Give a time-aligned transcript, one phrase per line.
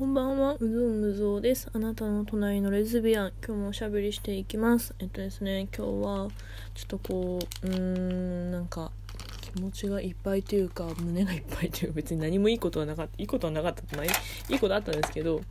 [0.00, 1.68] こんばんは、うずうむぞうです。
[1.74, 4.94] あなたの隣のレズビアン、今日もおしゃべりしていきます。
[4.98, 6.28] えっとですね、今日は、
[6.74, 8.92] ちょっとこう、うーん、なんか、
[9.42, 14.08] 気持ちがいっぱいというか、胸がいっぱいという別に何もいいことはなかった、いいことはなかったまあい
[14.48, 15.42] いことあったんですけど、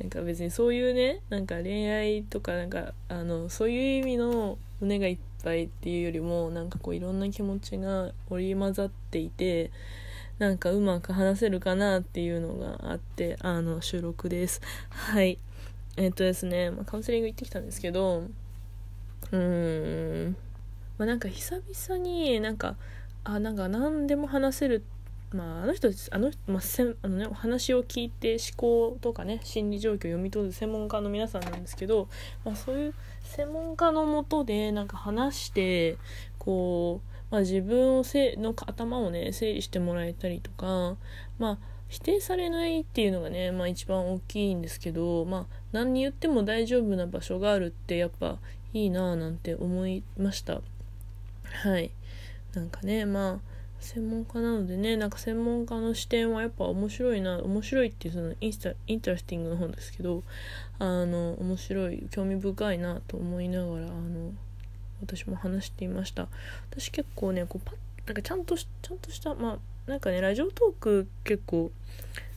[0.00, 9.70] なんか別にそういうね、なんか恋愛とか、なんか、あの、そういう意味の胸がいっぱいっていうよりも、なんかこういろんな気持ちが織り交ざっていて、
[10.38, 14.60] なんかうまく話せるかなっていうのがあってあの収録です。
[14.90, 15.38] はい。
[15.96, 18.24] えっとですね、まあ、カウンセリング行ってきたんですけど
[19.30, 20.36] うーん。
[20.98, 22.76] まあなんか久々になんか
[23.22, 24.84] あなんか何でも話せる
[25.34, 32.08] まあ、あの人あの,、まあせあのね、お話を聞いて思考とかね心理状況を読み取る専門家の皆さんなんですけど、
[32.44, 32.94] まあ、そういう
[33.24, 35.96] 専門家のもとでなんか話して
[36.38, 40.96] こうまあ、自分をせの頭をね整理してもらえたりとか
[41.38, 48.38] まあ否定されないっていうのがね、まあ、一番大きいんですけど、まあ、何に言っても大丈夫な場所があるってやっぱ
[48.72, 50.60] いいなぁなんて思いました。
[51.62, 51.90] はい。
[52.54, 60.22] なんかねまあ専門家なのでねなんか専門家の視点はやっぱ面白いな面白いっていうそのインスタインタラスティングの本ですけど
[60.78, 64.32] あの面白い興味深いなと思いながらあの
[65.04, 66.28] 私も話していました。
[66.70, 71.70] 私結構ねこうパッなんかちゃんとちゃんとしたまあなんかねラジオトーク結構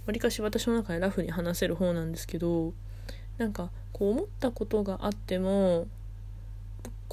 [0.05, 2.73] わりかし私の中でラフに話せる方なんですけど
[3.37, 5.87] なんかこう思ったことがあっても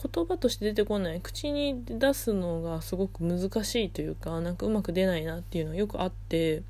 [0.01, 6.63] 言葉として出てこない口に出すのがすごく難しいというかなんかうまく出ないなっていうのはよくあって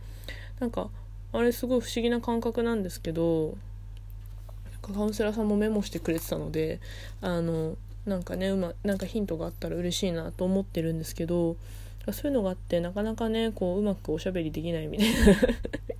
[0.60, 0.88] なんか
[1.32, 3.56] あれすごい不思議な感覚なんですけど
[4.80, 6.80] カウンセラーさんもメモしてくれてたので
[7.22, 7.76] あの
[8.06, 11.56] なんかねうまなんかヒントがあったら嬉しいなと思ってるんですけど
[12.12, 15.34] そういうのがあってなかなかねこううまくおしゃべりできないみたいな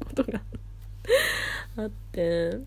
[0.04, 0.40] ことが
[1.82, 2.58] あって。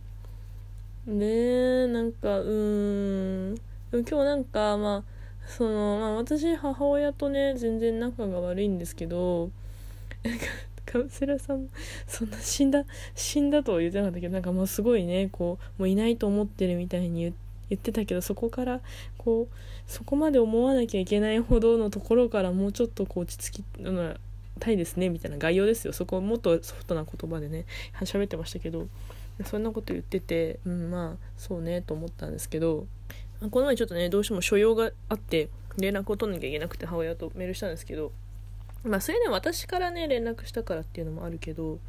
[1.08, 3.55] でなんかうん。
[3.91, 5.03] 今日なんかまあ
[5.47, 9.49] そのまあ私母親とね全然仲が悪いんですけど
[10.86, 11.69] カウンセラーさん
[12.05, 12.83] そんな死んだ
[13.15, 18.82] 死んだとは言ってなかったけどなんかもうすごいねこうもういないと思ってるみたいに言って言ってたけどそこから
[19.17, 19.55] こう
[19.88, 23.64] そこまで思わなきゃいけないほどのところからもうちょっとこう落ち着き
[24.60, 25.94] たいですねみたいな概要ですよ。
[25.94, 27.66] そこをもっとソフトな言葉でね
[28.02, 28.88] 喋ってましたけど
[29.45, 32.88] そんなこと言ってて、うん、まあそうねと思ったんですけど
[33.52, 38.11] この前ちょっとねどうしても所用があって連絡を取んなきゃいけなくて母親とメールしたんですけど
[38.84, 41.80] まあそれね私からね連絡したからっていうのもあるけど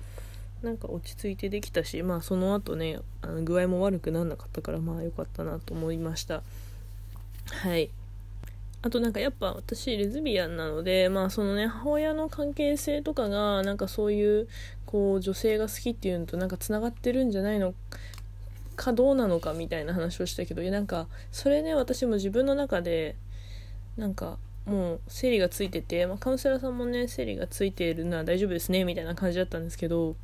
[0.63, 6.43] なんか落ち着いてできたしまあその後ねあの具合も悪くなんなかったからまあ良かったなと思いました。
[7.51, 7.91] はい。
[8.81, 14.49] あとなんかやっぱ私レズビアンなのでまあそのね母親の関係性とかがなんかそういう
[14.87, 17.75] こう女性が好きっていうのとなんかつながってるんじゃないの
[18.77, 23.17] かどうなのかみたいな話をしたけどいやなんかそれね私も自分の中で
[23.97, 30.15] なんかもう生理がついてて、まあ、カウンセラーさんもね生理がついてるのは大丈夫ですねみたいな感じだったんですけど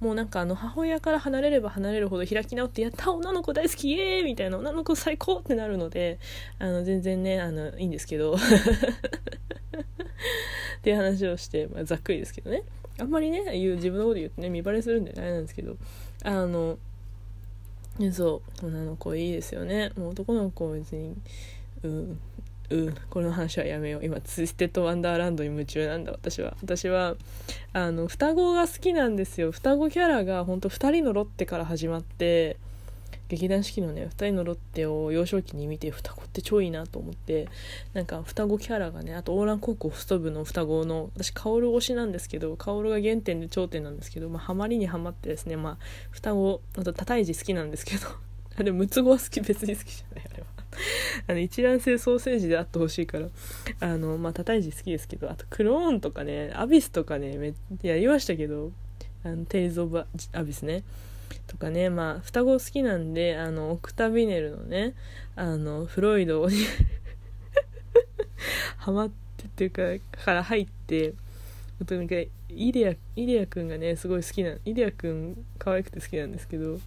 [0.00, 6.18] もうなんかあの母親から離れれば離れるほど開き直ってやった女の子大好きイエーイみたいな女の子最高ってなるので
[6.58, 8.36] あの全然ねあのいいんですけど。
[10.76, 12.62] っていう話をして、まあ、ざっくりですけどね。
[12.98, 15.76] あんまりね言う自分のこと言ってね見バレするんであれなんですけど。
[16.22, 16.78] あの
[18.12, 19.90] そう女の子いいですよね。
[19.96, 21.16] もう男の子別に
[21.82, 22.20] うん。
[22.70, 24.04] うんこの話はやめよう。
[24.04, 26.12] 今ツイステッドワンダーランドに夢中なんだ。
[26.12, 26.56] 私は。
[26.62, 27.14] 私は
[27.72, 29.52] あの双子が好きなんですよ。
[29.52, 32.56] 双子キャラがほんと2人のロッテから始まって
[33.28, 37.48] 劇団四季のね2人のロッテを幼少期に見て双子って超いいなと思って
[37.92, 45.76] なんか双子キャラがねあとオーラン高校スト部の双子の私薫推しなんですけど薫が原点で頂点なんですけど、まあ、ハマりにはまってですねまあ
[46.10, 48.06] 双子あと多胎児好きなんですけど
[48.56, 50.55] あれ六つ子は好き別に好きじゃないあれは。
[51.26, 53.28] あの一卵性ソーセージであってほしいから。
[53.80, 58.72] あのまあ叩い字好きですけどあとクローンとかねアビスとかねめやりましたけど
[59.24, 60.82] あのテイズ・オブ・アビスね。
[61.46, 64.94] とかねまあ双子好きなんであのオクタビネルのね
[65.34, 66.56] あのフロイドに
[68.78, 69.82] ハマってっていうか
[70.24, 71.14] から入って
[71.88, 72.14] なんか
[72.48, 76.78] イデアイデア君がねすごい好きなイデア君可愛くて好きなんですけど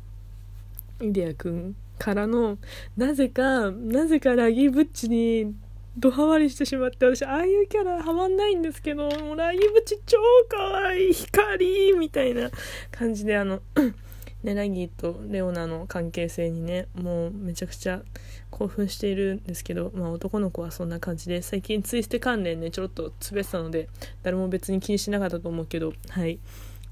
[1.01, 2.57] イデア君からの
[2.97, 5.53] なぜかなぜかラギーブッチに
[5.97, 10.17] ドハマりしてしまって私ああいうキャラハマんないんですけどもうラギーブッチ超
[10.49, 12.49] かわいい光みたいな
[12.89, 13.61] 感じであの
[14.41, 18.03] ね、ラギーとレオナの関係性にねもうめちゃくちゃ
[18.49, 23.89] 興奮しているんですけど、まあ、男の子はそんな感じで最近ツイステ関連ねちょろっと滑ってたので
[24.23, 26.39] 誰も別に気にしなかったと思うけどはい。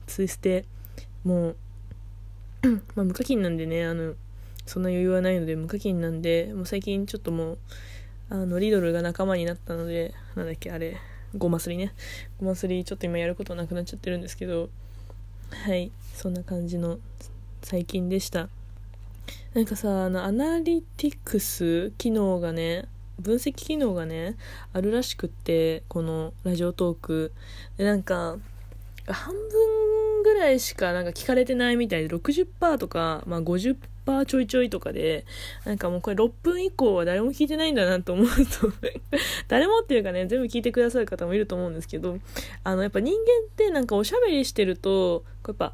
[0.07, 0.65] ツイステ
[1.23, 1.55] もう
[2.95, 4.15] まあ無課金なんでねあの
[4.67, 7.57] そんな余裕はないので無課金なんでもう最近ちょっともう
[8.29, 10.97] あのリドルが仲間になったのでなんだっけあれ
[11.35, 11.93] ごますりね。
[12.39, 14.69] ごますりちょっと今やることなくなっちゃってるんですけど
[15.49, 16.99] はいそんな感じの
[17.63, 18.49] 最近でした。
[19.53, 22.85] なんかさあのアナリティクス機能がね
[23.19, 24.35] 分析機能がね
[24.73, 27.33] あるらしくってこのラジオトーク。
[27.77, 28.37] でなんか
[29.07, 29.76] 半分
[30.27, 35.25] ぐらいしかなんか聞かれてないみたいで60%とか、まあ、50%ちょいちょいとかで
[35.65, 38.33] なんかもうこれ6分以降は誰も聞いてないんだなと思うと
[39.47, 42.17] 誰もっていうかね全部聞いてくださる方もいると思うんですけど
[42.63, 45.73] あのやっぱ人間ってなんかおしゃべりしてるとやっぱ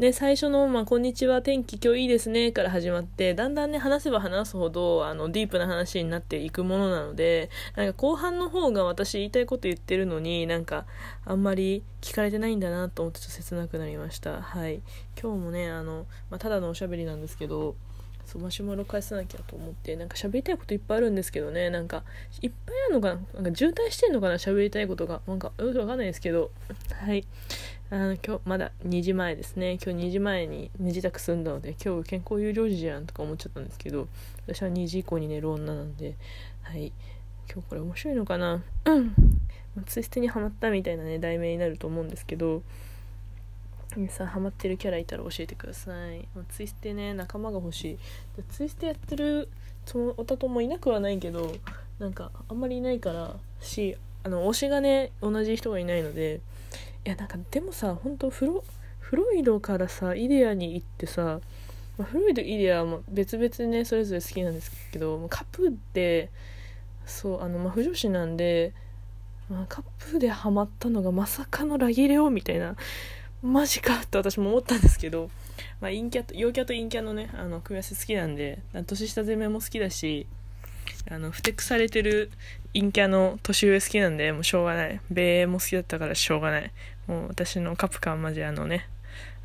[0.00, 10.86] で、最初の、まあ、こんにちは、天気今日いいですね、から始まって、だんだんね、話せば話すほど、あの、ディープな話になっていくものなので、なんか後半の方が私言いたいこと言ってるのに、なんか、
[11.26, 14.40] あんまり聞かれてないんだなと思ってちょっと切なくなりました。
[14.40, 14.80] はい。
[15.20, 17.76] 今日もね、あの、まあ、ただのおしゃべりなんですけど、
[18.30, 22.04] そうマシュマロ返さなきゃと思ってなんか喋りたいこといっぱいあるんですけどねなんか
[22.40, 25.20] いっぱいあるのかななんか渋滞してんのかな喋りたいことが。
[25.26, 26.52] なんかよくわかんないですけど。
[26.94, 27.26] はい。
[27.90, 29.78] あの今日まだ2時前ですね。
[29.84, 34.06] 今日2時前に身支度済んだので今日健康有料児じゃんとか思っちゃったんですけど
[34.46, 36.14] 私は2時以降に寝る女なんで。
[36.62, 36.92] はい。
[37.52, 38.62] 今日これ面白いのかな。
[38.86, 39.14] うん
[39.86, 42.62] ツイステにハマったみたいなね題名になると思うんですけど
[44.08, 46.28] さんハマってるキャラいたら教えてください。
[46.50, 47.98] ツイステね仲間が欲しい。
[48.50, 49.48] ツイステやってる
[50.16, 51.52] おたともいなくはないけど
[51.98, 56.40] なんかあんまりいないからしあの推しがね同じ人がいないので
[57.04, 58.64] いやなんかでもさ本当フロ
[59.00, 61.40] フロイドからさイデアに行ってさ、
[61.98, 66.30] まあ、フロイドイデアも別々でねそれぞれ好きなんですけどカップって
[67.06, 68.72] そうあのまあ不女子なんで、
[69.48, 72.76] まあ、カップでハマったのがまさかのラギレオみたいな
[73.42, 75.30] マジかって私も思ったんですけど、
[75.80, 80.26] まあ、陰キャと陽キャと陰キャのねあの組み合わせ好きなんで年下攻めも好きだし
[81.10, 82.30] あのふてくされてる
[82.74, 85.00] 陰キャの年上好きなんでもうしょうがない。
[85.10, 86.70] 米英も好きだったからしょうがない。
[87.06, 88.88] もう私のカプカンマジあのね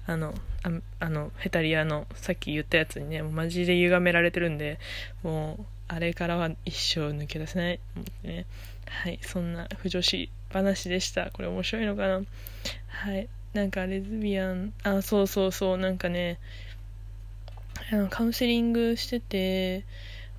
[0.05, 0.33] あの
[0.63, 0.69] あ
[0.99, 4.77] あのヘタリアのさっき言ったやつにねマジで歪められてるんで
[5.23, 7.79] もうあれからは一生抜け出せない。
[7.95, 8.45] 思ってね。
[8.87, 9.19] はい。
[9.21, 11.31] そんな不女子話でした。
[11.31, 12.21] これ面白いのかな？
[12.87, 13.27] はい。
[13.55, 16.39] なんかレズビアンあそうそうそうなんかね
[17.89, 19.85] あのカウンセリングしてて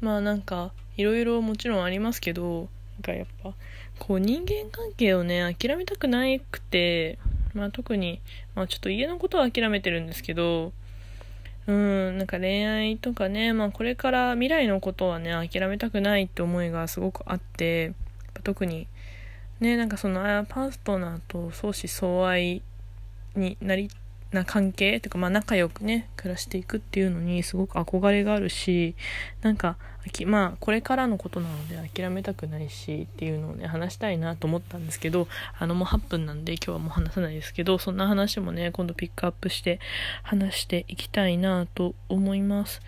[0.03, 3.55] まあなんかいろいろもちろんありますけどなんかやっぱ
[3.99, 7.19] こう人間関係をね諦めたくなくて
[7.55, 8.21] まあ特に
[8.55, 10.73] まあちょっと家のことは諦めてるんですけど
[11.67, 17.95] うんなんか恋愛とかねまあこれから未来のことはね諦めたくないって思いがすごくあって
[18.45, 18.87] 特に
[19.61, 20.21] ねなんかその
[20.51, 22.61] パートナーと相思相愛
[23.39, 23.91] になり
[24.33, 28.95] な関係とか、まあ、仲良くね暮らしていくっていうのにすごく憧れがあるし
[29.43, 29.77] なんか
[30.27, 35.27] まあこれからのことなので諦めたくないしっていうのをね話したいなと思ったんですけど
[35.59, 39.81] あのもう8分なんで今日はもう話さないですけどそんな話もね今度ピックアップして
[40.23, 42.83] 話していきたいなと思います。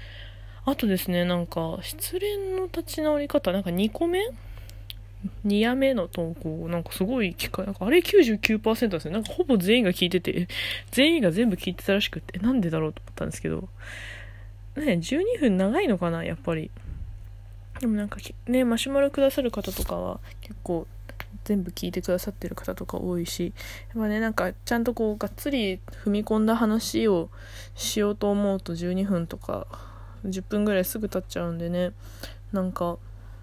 [0.65, 4.21] あとですねなんか失恋の立ち直り方なんか2個目
[5.47, 9.13] 2夜目の投稿、なんかすごい聞か、なんかあれ99%ですね。
[9.13, 10.49] なんかほぼ全員が聞いてて、
[10.91, 13.69] 全員が全部聞いてたらしくて、なんでだろうと思ったんですけど、
[14.77, 16.71] ね、12分長いのかな、やっぱり。
[17.81, 20.87] でもなんかね、マシュマロくださる方とかは結構
[21.45, 23.53] 全部聞いてくださってる方とか多いし、
[23.95, 27.31] やっぱね、なんかちゃんとこう、がっつり踏み込んだ話を
[27.75, 29.67] しようと思うと12分とか
[30.25, 31.93] 10分ぐらいすぐ経っちゃうんでね、
[32.53, 32.99] なんか、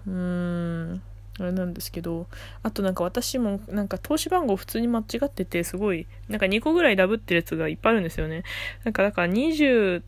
[0.06, 1.02] うーん、
[1.38, 2.26] あれなんですけど
[2.62, 8.44] あとなんか私もなんか投資番号普通に間違っててすごいなんか2個ぐらいダブってるやつがいっぱいあるんですよね。
[8.84, 10.02] なんかだから20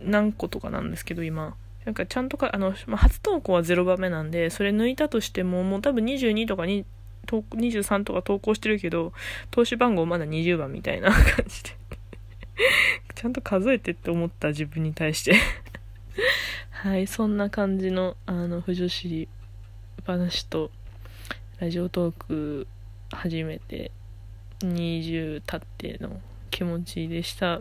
[0.00, 1.56] 何個とかなんですけど今。
[1.84, 6.84] なんかちゃんとかあの、ま、初投稿は0番目なんでそれ抜いたとしてももう多分22とかに
[7.26, 9.14] 23とか投稿してるけど
[9.50, 11.70] 投資番号まだ20番みたいな感じで。
[13.14, 15.36] ちゃんと数えてって思った自分に対して。
[16.70, 19.28] はいそんな感じのあの不女子
[20.08, 20.70] 話と
[21.60, 22.66] ラジオトーク
[23.12, 23.90] 初めて
[24.60, 27.60] 20経っての気持ちでした。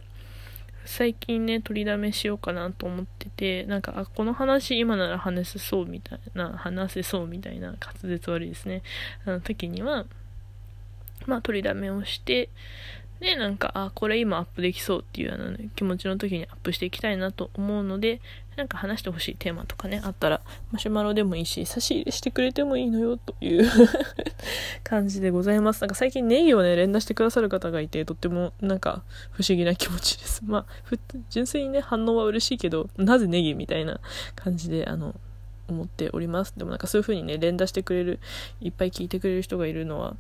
[0.86, 8.82] 最近ね取りだめしようかなと思っててなんかあこの話今なら話せそうみたいな話せそうみたいな滑舌悪いですね。
[9.26, 10.06] あの時には
[11.26, 12.48] まあ取りだめをして
[13.20, 18.22] で、なんか、あ、これ今アップできそうっていうあの、ね、気持ちの時にアップしていきたいなと思うので、
[18.56, 23.70] なんか話してほしいテーマとかね、あったら、マシュマロでもいいし、差し入れしてくれてもいいのよ、という
[24.84, 25.82] 感じでございます。
[25.82, 30.44] なんか最近ネギをね、連打してくださる方がいて、とってもなんか不思議な気持ちです。
[30.44, 30.98] まあ、
[31.30, 34.00] 純粋にね、反応は嬉しいけど、なぜネギみたいな
[34.36, 35.14] 感じで、あの、
[35.68, 36.54] 思っております。
[36.58, 38.20] でもなんかそういう風にね、連打してくれる、
[38.62, 40.16] いっぱい聞いてくれる人がいるのは、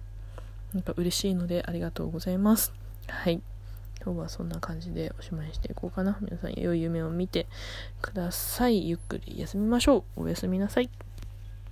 [0.73, 2.86] なんか嬉しいのでありがとうございます。
[3.07, 3.41] はい。
[4.03, 6.17] 今日はそんな感じでおしまいしていこうかな。
[6.21, 7.47] 皆さん良い夢を見て
[8.01, 8.87] ください。
[8.87, 10.23] ゆっくり休みましょう。
[10.23, 10.89] おやすみなさい。